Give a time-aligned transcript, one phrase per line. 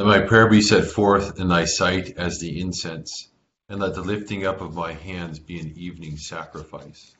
[0.00, 3.28] Let my prayer be set forth in thy sight as the incense,
[3.68, 7.14] and let the lifting up of my hands be an evening sacrifice.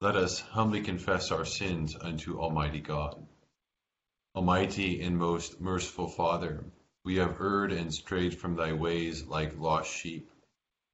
[0.00, 3.24] Let us humbly confess our sins unto Almighty God.
[4.34, 6.64] Almighty and most merciful Father,
[7.04, 10.28] we have erred and strayed from thy ways like lost sheep.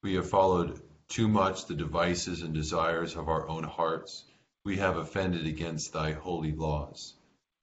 [0.02, 4.26] We have followed too much the devices and desires of our own hearts.
[4.66, 7.14] We have offended against thy holy laws.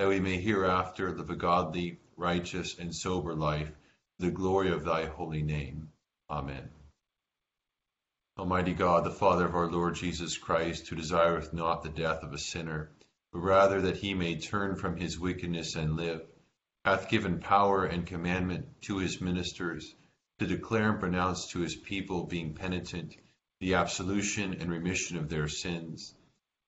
[0.00, 3.70] that we may hereafter live a godly, righteous, and sober life,
[4.18, 5.90] the glory of thy holy name.
[6.30, 6.70] Amen.
[8.38, 12.32] Almighty God, the Father of our Lord Jesus Christ, who desireth not the death of
[12.32, 12.90] a sinner,
[13.30, 16.22] but rather that he may turn from his wickedness and live,
[16.86, 19.94] hath given power and commandment to his ministers
[20.38, 23.14] to declare and pronounce to his people, being penitent,
[23.60, 26.14] the absolution and remission of their sins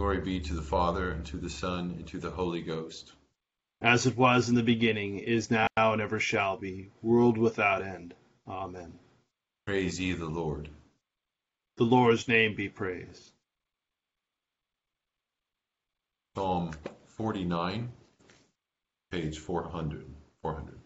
[0.00, 3.12] Glory be to the Father, and to the Son, and to the Holy Ghost.
[3.82, 8.14] As it was in the beginning, is now, and ever shall be, world without end.
[8.48, 8.98] Amen.
[9.66, 10.70] Praise ye the Lord.
[11.76, 13.30] The Lord's name be praised.
[16.34, 16.70] Psalm
[17.08, 17.92] 49,
[19.10, 20.06] page 400.
[20.40, 20.80] 400.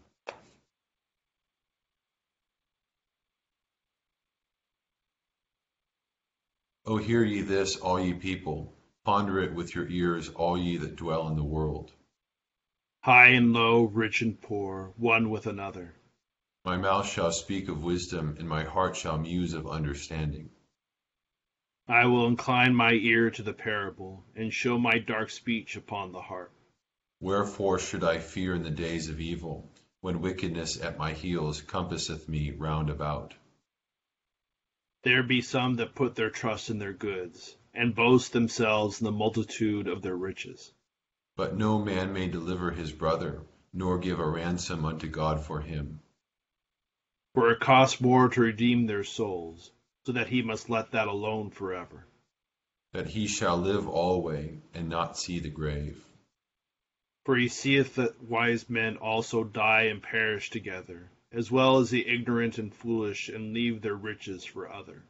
[6.87, 10.97] O hear ye this, all ye people Ponder it with your ears, all ye that
[10.97, 11.93] dwell in the world.
[13.03, 15.95] High and low, rich and poor, one with another.
[16.65, 20.49] My mouth shall speak of wisdom, and my heart shall muse of understanding.
[21.87, 26.23] I will incline my ear to the parable, and show my dark speech upon the
[26.23, 26.55] harp.
[27.21, 29.71] Wherefore should I fear in the days of evil,
[30.01, 33.35] when wickedness at my heels compasseth me round about?
[35.03, 39.13] There be some that put their trust in their goods and boast themselves in the
[39.13, 40.73] multitude of their riches.
[41.37, 43.43] But no man may deliver his brother,
[43.73, 46.01] nor give a ransom unto God for him.
[47.35, 49.73] For it costs more to redeem their souls,
[50.07, 52.07] so that he must let that alone forever.
[52.93, 56.01] That he shall live alway, and not see the grave.
[57.25, 62.07] For he seeth that wise men also die and perish together, as well as the
[62.07, 65.03] ignorant and foolish, and leave their riches for other.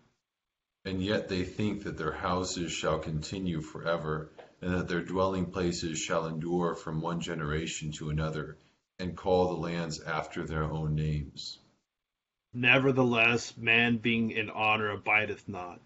[0.87, 5.99] And yet they think that their houses shall continue forever, and that their dwelling places
[5.99, 8.59] shall endure from one generation to another,
[8.99, 11.59] and call the lands after their own names.
[12.53, 15.81] Nevertheless, man being in honor abideth not,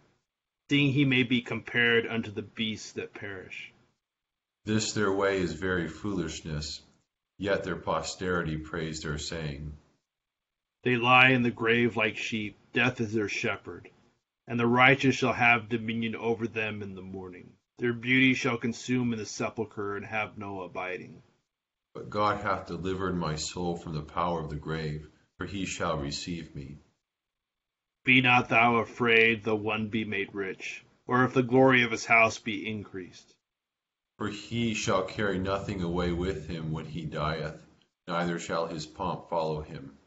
[0.69, 3.73] seeing he may be compared unto the beasts that perish.
[4.65, 6.83] This their way is very foolishness,
[7.39, 9.79] yet their posterity praise their saying.
[10.83, 13.91] They lie in the grave like sheep, death is their shepherd
[14.49, 17.53] and the righteous shall have dominion over them in the morning.
[17.77, 21.23] Their beauty shall consume in the sepulchre and have no abiding.
[21.95, 25.07] But God hath delivered my soul from the power of the grave,
[25.37, 26.79] for he shall receive me.
[28.05, 32.07] Be not thou afraid, though one be made rich, or if the glory of his
[32.07, 33.35] house be increased.
[34.17, 37.63] For he shall carry nothing away with him when he dieth,
[38.07, 39.99] neither shall his pomp follow him.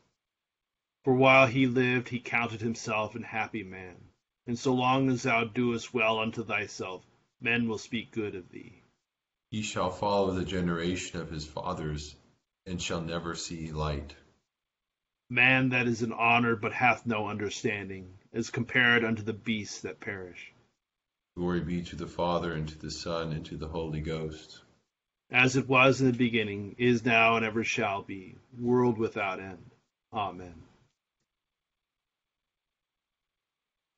[1.03, 4.10] For while he lived, he counted himself an happy man.
[4.47, 7.05] And so long as thou doest well unto thyself,
[7.39, 8.81] men will speak good of thee.
[9.51, 12.15] He shall follow the generation of his fathers,
[12.65, 14.15] and shall never see light.
[15.29, 19.99] Man that is in honor but hath no understanding is compared unto the beasts that
[19.99, 20.53] perish.
[21.35, 24.61] Glory be to the Father, and to the Son, and to the Holy Ghost.
[25.29, 29.71] As it was in the beginning, is now, and ever shall be, world without end.
[30.11, 30.55] Amen.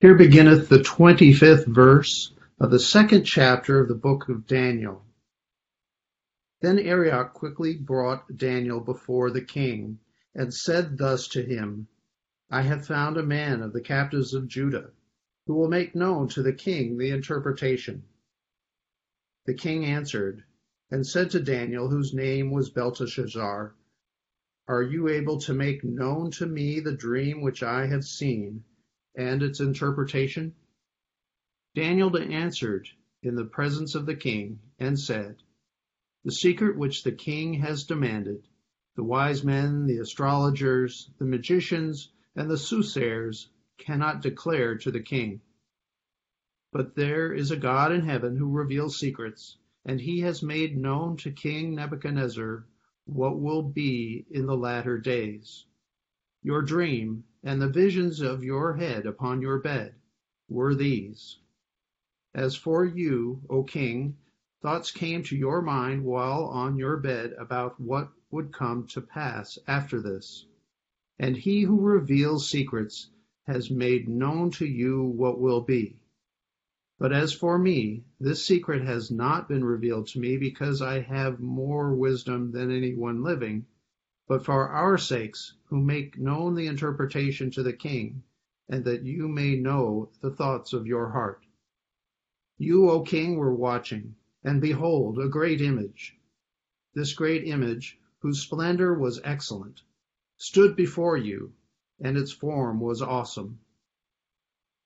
[0.04, 5.02] Here beginneth the twenty-fifth verse of the second chapter of the book of Daniel.
[6.60, 10.00] Then Arioch quickly brought Daniel before the king,
[10.34, 11.88] and said thus to him,
[12.50, 14.90] I have found a man of the captives of Judah,
[15.46, 18.02] who will make known to the king the interpretation.
[19.46, 20.44] The king answered,
[20.90, 23.74] and said to Daniel, whose name was Belteshazzar,
[24.68, 28.64] Are you able to make known to me the dream which I have seen,
[29.14, 30.54] and its interpretation?
[31.74, 32.88] Daniel answered
[33.22, 35.36] in the presence of the king, and said,
[36.24, 38.46] The secret which the king has demanded,
[38.96, 45.40] the wise men, the astrologers, the magicians, and the soothsayers cannot declare to the king.
[46.72, 51.16] But there is a God in heaven who reveals secrets, and he has made known
[51.18, 52.66] to King Nebuchadnezzar
[53.06, 55.66] what will be in the latter days.
[56.42, 59.94] Your dream and the visions of your head upon your bed
[60.48, 61.38] were these.
[62.34, 64.16] As for you, O king,
[64.62, 69.58] thoughts came to your mind while on your bed about what would come to pass
[69.68, 70.46] after this.
[71.18, 73.10] And he who reveals secrets
[73.46, 75.98] has made known to you what will be.
[76.98, 81.40] But as for me, this secret has not been revealed to me because I have
[81.40, 83.66] more wisdom than anyone living,
[84.26, 88.22] but for our sakes, who make known the interpretation to the king,
[88.68, 91.44] and that you may know the thoughts of your heart.
[92.56, 96.16] You, O king, were watching, and behold, a great image.
[96.94, 99.82] This great image whose splendor was excellent,
[100.38, 101.52] stood before you,
[102.00, 103.58] and its form was awesome.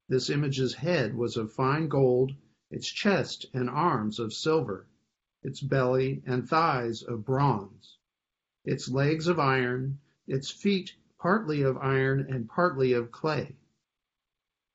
[0.09, 2.33] This image's head was of fine gold,
[2.71, 4.87] its chest and arms of silver,
[5.43, 7.98] its belly and thighs of bronze,
[8.65, 13.57] its legs of iron, its feet partly of iron and partly of clay.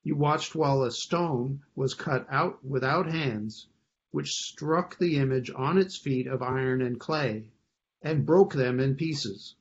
[0.02, 3.68] You watched while a stone was cut out without hands,
[4.10, 7.50] which struck the image on its feet of iron and clay
[8.02, 9.54] and broke them in pieces.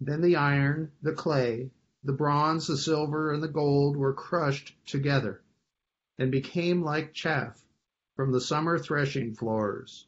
[0.00, 1.70] Then the iron, the clay,
[2.04, 5.42] the bronze, the silver, and the gold were crushed together
[6.18, 7.64] and became like chaff
[8.16, 10.06] from the summer threshing floors.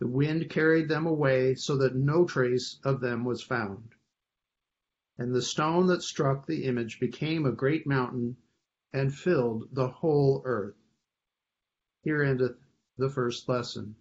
[0.00, 3.94] The wind carried them away so that no trace of them was found.
[5.18, 8.36] And the stone that struck the image became a great mountain
[8.92, 10.76] and filled the whole earth.
[12.02, 12.56] Here endeth
[12.96, 13.96] the first lesson.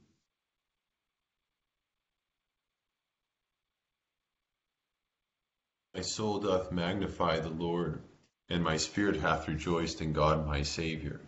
[5.96, 8.04] My soul doth magnify the Lord,
[8.50, 11.20] and my spirit hath rejoiced in God my Saviour.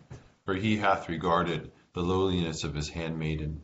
[0.45, 3.63] For he hath regarded the lowliness of his handmaiden.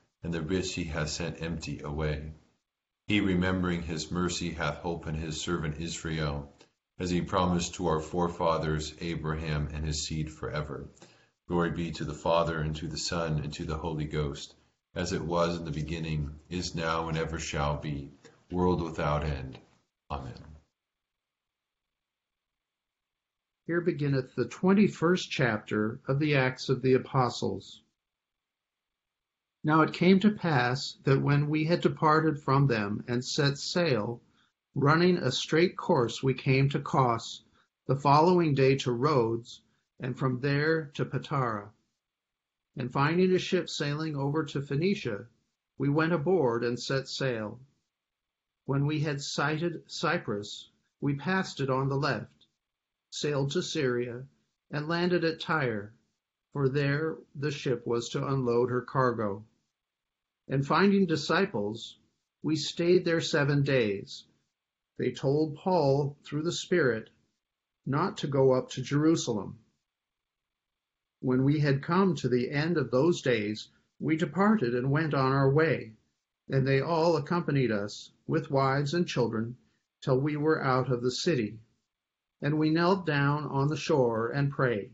[0.23, 2.33] and the rich he hath sent empty away.
[3.07, 6.53] He, remembering his mercy, hath hope in his servant Israel,
[6.99, 10.87] as he promised to our forefathers Abraham and his seed forever.
[11.47, 14.55] Glory be to the Father, and to the Son, and to the Holy Ghost,
[14.95, 18.11] as it was in the beginning, is now, and ever shall be,
[18.51, 19.57] world without end.
[20.09, 20.33] Amen.
[23.67, 27.81] Here beginneth the twenty-first chapter of the Acts of the Apostles.
[29.63, 34.19] Now it came to pass that when we had departed from them and set sail,
[34.73, 37.43] running a straight course we came to Cos,
[37.85, 39.61] the following day to Rhodes,
[39.99, 41.69] and from there to Patara.
[42.75, 45.27] And finding a ship sailing over to Phoenicia,
[45.77, 47.59] we went aboard and set sail.
[48.65, 52.47] When we had sighted Cyprus, we passed it on the left
[53.11, 54.25] sailed to Syria,
[54.71, 55.93] and landed at Tyre,
[56.51, 59.45] for there the ship was to unload her cargo.
[60.51, 61.97] And finding disciples,
[62.43, 64.25] we stayed there seven days.
[64.97, 67.09] They told Paul through the Spirit
[67.85, 69.59] not to go up to Jerusalem.
[71.21, 75.31] When we had come to the end of those days, we departed and went on
[75.31, 75.93] our way,
[76.49, 79.55] and they all accompanied us with wives and children
[80.01, 81.61] till we were out of the city.
[82.41, 84.91] and we knelt down on the shore and prayed.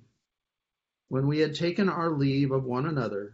[1.08, 3.34] When we had taken our leave of one another,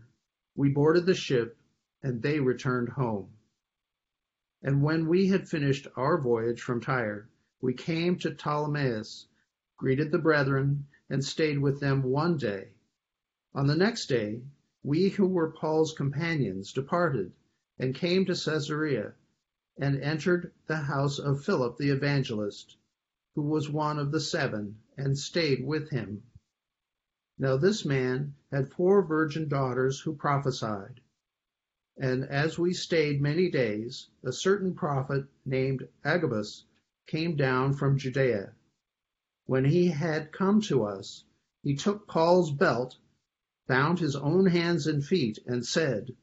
[0.55, 1.57] we boarded the ship,
[2.03, 3.29] and they returned home.
[4.61, 7.29] And when we had finished our voyage from Tyre,
[7.61, 9.25] we came to Ptolemais,
[9.77, 12.73] greeted the brethren, and stayed with them one day.
[13.55, 14.41] On the next day,
[14.83, 17.31] we who were Paul's companions departed
[17.79, 19.13] and came to Caesarea
[19.77, 22.77] and entered the house of Philip the evangelist,
[23.35, 26.23] who was one of the seven, and stayed with him.
[27.37, 30.99] Now this man had four virgin daughters who prophesied.
[31.99, 36.65] And as we stayed many days, a certain prophet named Agabus
[37.05, 38.55] came down from Judea.
[39.45, 41.23] When he had come to us,
[41.61, 42.97] he took Paul's belt,
[43.67, 46.15] bound his own hands and feet, and said,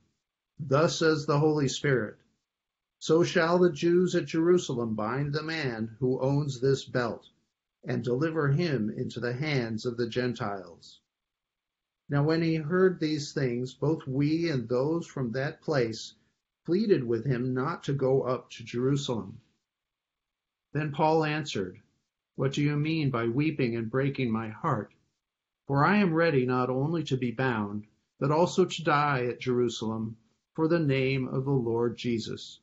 [0.58, 2.18] Thus says the Holy Spirit,
[2.98, 7.28] so shall the Jews at Jerusalem bind the man who owns this belt,
[7.84, 11.00] and deliver him into the hands of the Gentiles.
[12.10, 16.14] Now when he heard these things, both we and those from that place
[16.66, 19.40] pleaded with him not to go up to Jerusalem.
[20.72, 21.80] Then Paul answered,
[22.34, 24.92] What do you mean by weeping and breaking my heart?
[25.68, 27.86] For I am ready not only to be bound,
[28.18, 30.16] but also to die at Jerusalem
[30.54, 32.58] for the name of the Lord Jesus.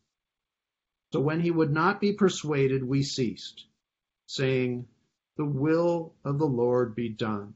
[1.14, 3.66] So when he would not be persuaded, we ceased,
[4.26, 4.90] saying,
[5.38, 7.56] The will of the Lord be done.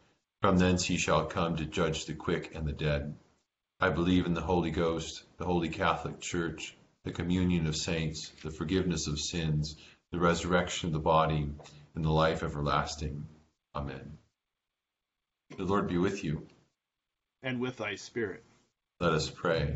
[0.41, 3.15] From thence he shall come to judge the quick and the dead.
[3.79, 8.49] I believe in the Holy Ghost, the Holy Catholic Church, the communion of saints, the
[8.49, 9.75] forgiveness of sins,
[10.11, 11.47] the resurrection of the body,
[11.93, 13.27] and the life everlasting.
[13.75, 14.17] Amen.
[15.57, 16.47] The Lord be with you.
[17.43, 18.43] And with thy spirit.
[18.99, 19.75] Let us pray.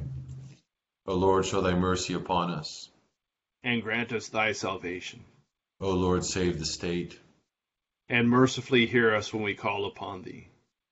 [1.06, 2.90] O Lord, show thy mercy upon us.
[3.64, 5.24] And grant us thy salvation.
[5.80, 7.20] O Lord, save the state.
[8.10, 10.48] And mercifully hear us when we call upon thee.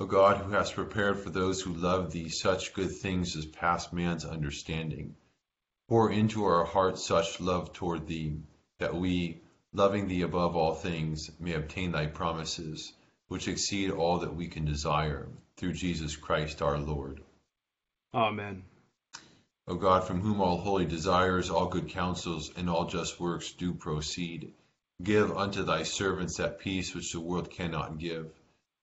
[0.00, 3.92] O God, who hast prepared for those who love thee such good things as pass
[3.92, 5.16] man's understanding,
[5.88, 8.40] pour into our hearts such love toward thee,
[8.78, 9.40] that we,
[9.72, 12.92] loving thee above all things, may obtain thy promises,
[13.26, 17.20] which exceed all that we can desire, through Jesus Christ our Lord.
[18.14, 18.62] Amen.
[19.66, 23.74] O God, from whom all holy desires, all good counsels, and all just works do
[23.74, 24.54] proceed,
[25.02, 28.30] give unto thy servants that peace which the world cannot give,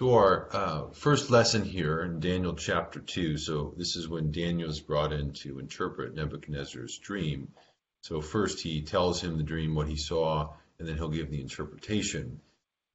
[0.00, 3.38] To our uh, first lesson here in Daniel chapter 2.
[3.38, 7.52] So, this is when Daniel is brought in to interpret Nebuchadnezzar's dream.
[8.04, 11.40] So first he tells him the dream, what he saw, and then he'll give the
[11.40, 12.40] interpretation.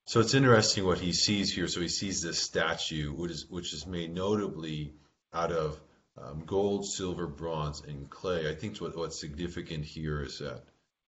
[0.06, 1.68] So it's interesting what he sees here.
[1.68, 4.94] So he sees this statue, which is, which is made notably
[5.34, 5.80] out of
[6.16, 8.48] um, gold, silver, bronze, and clay.
[8.50, 10.64] I think what, what's significant here is that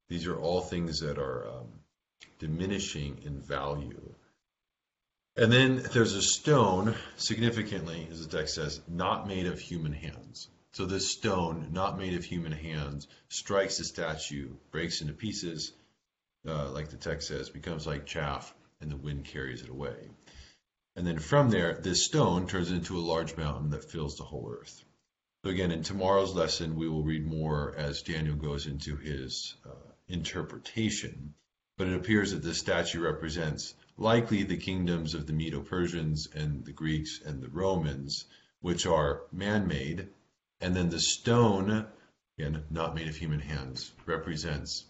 [0.10, 1.68] These are all things that are um,
[2.40, 4.16] diminishing in value.
[5.38, 10.50] And then there's a stone, significantly, as the text says, not made of human hands.
[10.74, 15.72] So this stone, not made of human hands, strikes the statue, breaks into pieces,
[16.48, 20.10] uh, like the text says, becomes like chaff, and the wind carries it away.
[20.96, 24.52] And then from there, this stone turns into a large mountain that fills the whole
[24.52, 24.84] earth.
[25.44, 29.92] So again, in tomorrow's lesson, we will read more as Daniel goes into his uh,
[30.08, 31.34] interpretation.
[31.78, 36.72] But it appears that this statue represents likely the kingdoms of the Medo-Persians and the
[36.72, 38.26] Greeks and the Romans,
[38.60, 40.08] which are man-made.
[40.60, 41.86] And then the stone,
[42.38, 44.86] again, not made of human hands, represents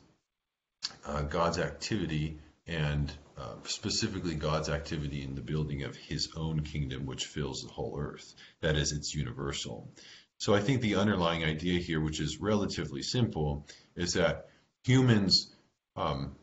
[1.05, 7.05] uh, God's activity and uh, specifically God's activity in the building of his own kingdom,
[7.05, 8.33] which fills the whole earth.
[8.61, 9.91] That is, it's universal.
[10.37, 14.47] So I think the underlying idea here, which is relatively simple, is that
[14.83, 15.53] humans
[15.95, 16.35] um,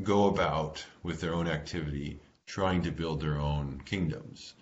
[0.00, 4.54] go about with their own activity trying to build their own kingdoms.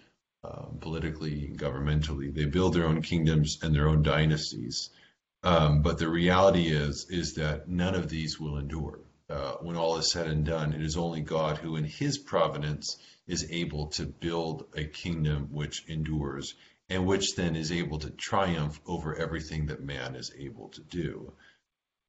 [0.42, 4.88] Um, politically, governmentally, they build their own kingdoms and their own dynasties.
[5.42, 9.96] Um, but the reality is, is that none of these will endure uh, when all
[9.96, 12.96] is said and done, it is only God who, in his providence,
[13.28, 16.54] is able to build a kingdom which endures
[16.88, 21.32] and which then is able to triumph over everything that man is able to do.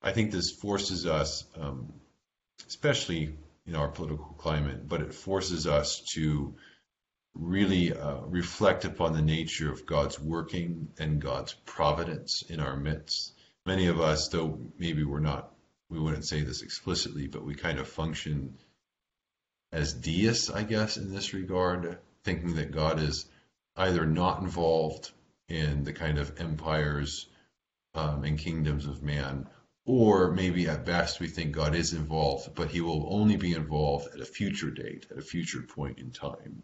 [0.01, 1.93] I think this forces us, um,
[2.67, 6.55] especially in our political climate, but it forces us to
[7.33, 13.33] really uh, reflect upon the nature of God's working and God's providence in our midst.
[13.65, 15.51] Many of us, though maybe we're not
[15.91, 18.57] we wouldn't say this explicitly, but we kind of function
[19.73, 23.25] as deists, I guess, in this regard, thinking that God is
[23.75, 25.11] either not involved
[25.49, 27.27] in the kind of empires
[27.93, 29.47] um, and kingdoms of man,
[29.85, 34.13] or maybe at best we think God is involved, but he will only be involved
[34.13, 36.63] at a future date, at a future point in time.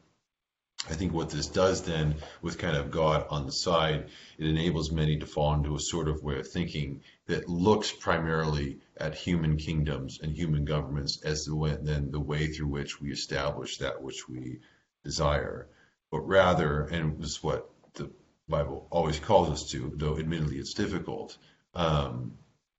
[0.89, 4.91] I think what this does then, with kind of God on the side, it enables
[4.91, 9.57] many to fall into a sort of way of thinking that looks primarily at human
[9.57, 14.01] kingdoms and human governments as the way, then the way through which we establish that
[14.01, 14.59] which we
[15.03, 15.67] desire,
[16.11, 18.09] but rather, and this is what the
[18.47, 21.37] Bible always calls us to, though admittedly it's difficult.
[21.73, 22.37] Um,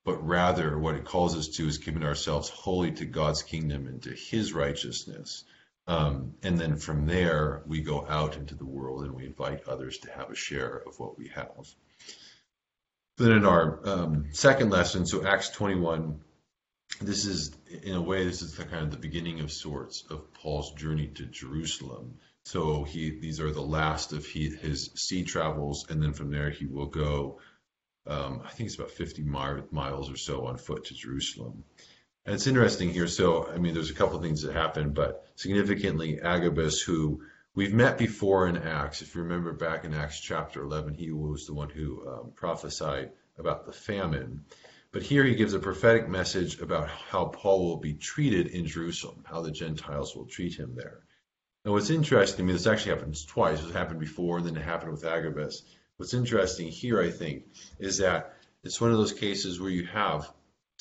[0.09, 4.03] but rather, what it calls us to is giving ourselves wholly to God's kingdom and
[4.03, 5.45] to His righteousness
[5.89, 9.97] um, and then from there, we go out into the world and we invite others
[10.01, 11.67] to have a share of what we have.
[13.17, 16.21] Then in our um, second lesson, so Acts 21,
[17.01, 20.31] this is, in a way, this is the kind of the beginning of sorts of
[20.35, 22.19] Paul's journey to Jerusalem.
[22.45, 26.51] So he, these are the last of he, his sea travels, and then from there
[26.51, 27.41] he will go,
[28.09, 31.65] um, I think it's about 50 miles or so on foot to Jerusalem.
[32.25, 33.07] And it's interesting here.
[33.07, 37.23] So, I mean, there's a couple things that happen, but significantly, Agabus, who
[37.55, 41.47] we've met before in Acts, if you remember back in Acts chapter 11, he was
[41.47, 44.45] the one who um, prophesied about the famine.
[44.91, 49.25] But here he gives a prophetic message about how Paul will be treated in Jerusalem,
[49.25, 51.01] how the Gentiles will treat him there.
[51.65, 53.63] And what's interesting, I mean, this actually happens twice.
[53.63, 55.63] It happened before, and then it happened with Agabus.
[55.99, 57.43] What's interesting here, I think,
[57.81, 60.33] is that it's one of those cases where you have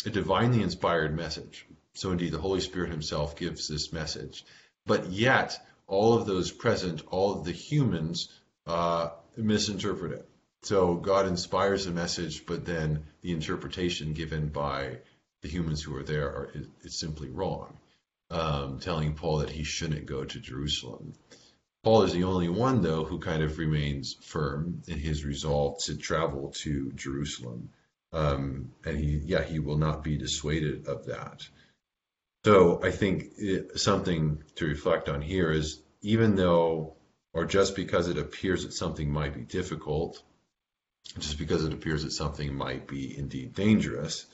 [0.05, 1.65] a divinely inspired message.
[1.93, 4.45] So indeed, the Holy Spirit himself gives this message.
[4.85, 8.29] But yet, all of those present, all of the humans,
[8.67, 10.29] uh, misinterpret it.
[10.61, 14.99] So God inspires a message, but then the interpretation given by
[15.41, 17.75] the humans who are there are, is, is simply wrong,
[18.29, 21.13] um, telling Paul that he shouldn't go to Jerusalem.
[21.87, 25.95] Paul is the only one, though, who kind of remains firm in his resolve to
[25.95, 27.69] travel to Jerusalem.
[28.11, 31.47] Um, and he, yeah, he will not be dissuaded of that.
[32.43, 36.97] So I think it, something to reflect on here is even though,
[37.31, 40.21] or just because it appears that something might be difficult,
[41.17, 44.25] just because it appears that something might be indeed dangerous,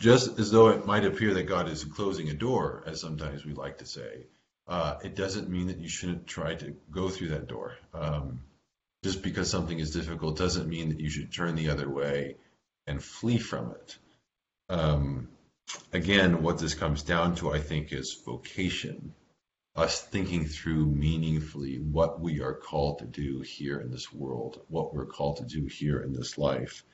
[0.00, 3.52] just as though it might appear that God is closing a door, as sometimes we
[3.52, 4.26] like to say,
[4.66, 7.76] uh, it doesn't mean that you shouldn't try to go through that door.
[7.92, 8.40] Um,
[9.02, 12.36] just because something is difficult doesn't mean that you should turn the other way
[12.86, 13.98] and flee from it.
[14.70, 15.28] Um,
[15.92, 19.14] again, what this comes down to, I think, is vocation.
[19.76, 24.94] Us thinking through meaningfully what we are called to do here in this world, what
[24.94, 26.84] we're called to do here in this life,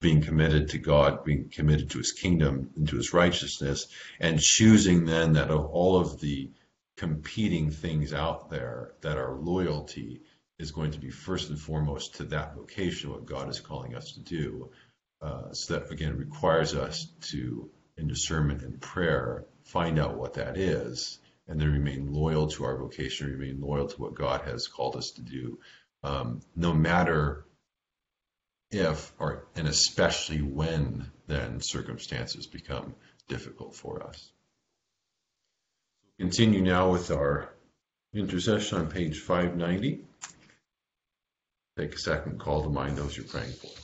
[0.00, 3.86] being committed to God, being committed to his kingdom and to his righteousness,
[4.20, 6.50] and choosing then that of all of the
[7.04, 10.22] competing things out there, that our loyalty
[10.58, 14.12] is going to be first and foremost to that vocation, what God is calling us
[14.12, 14.70] to do,
[15.20, 20.56] uh, so that again requires us to in discernment and prayer, find out what that
[20.56, 24.96] is, and then remain loyal to our vocation, remain loyal to what God has called
[24.96, 25.58] us to do,
[26.02, 27.44] um, no matter
[28.70, 32.94] if or and especially when then circumstances become
[33.28, 34.32] difficult for us.
[36.18, 37.50] Continue now with our
[38.14, 40.00] intercession on page 590.
[41.76, 43.83] Take a second, call to mind those you're praying for.